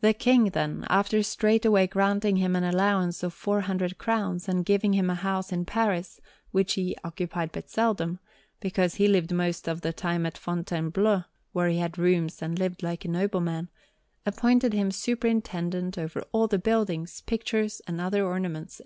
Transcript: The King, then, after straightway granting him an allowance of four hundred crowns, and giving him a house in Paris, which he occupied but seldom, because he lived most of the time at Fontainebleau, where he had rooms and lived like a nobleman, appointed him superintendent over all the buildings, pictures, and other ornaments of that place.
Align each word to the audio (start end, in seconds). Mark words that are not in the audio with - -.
The 0.00 0.14
King, 0.14 0.44
then, 0.54 0.86
after 0.88 1.22
straightway 1.22 1.86
granting 1.86 2.36
him 2.36 2.56
an 2.56 2.64
allowance 2.64 3.22
of 3.22 3.34
four 3.34 3.60
hundred 3.60 3.98
crowns, 3.98 4.48
and 4.48 4.64
giving 4.64 4.94
him 4.94 5.10
a 5.10 5.14
house 5.16 5.52
in 5.52 5.66
Paris, 5.66 6.18
which 6.50 6.72
he 6.72 6.96
occupied 7.04 7.52
but 7.52 7.68
seldom, 7.68 8.20
because 8.60 8.94
he 8.94 9.06
lived 9.06 9.34
most 9.34 9.68
of 9.68 9.82
the 9.82 9.92
time 9.92 10.24
at 10.24 10.38
Fontainebleau, 10.38 11.24
where 11.52 11.68
he 11.68 11.76
had 11.76 11.98
rooms 11.98 12.40
and 12.40 12.58
lived 12.58 12.82
like 12.82 13.04
a 13.04 13.08
nobleman, 13.08 13.68
appointed 14.24 14.72
him 14.72 14.90
superintendent 14.90 15.98
over 15.98 16.22
all 16.32 16.46
the 16.46 16.58
buildings, 16.58 17.20
pictures, 17.20 17.82
and 17.86 18.00
other 18.00 18.24
ornaments 18.24 18.76
of 18.76 18.78
that 18.78 18.78
place. 18.78 18.82